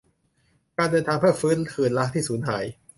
[0.77, 2.63] "การเดินทางเพื่อฟื้นคืนรักที่สูญหาย"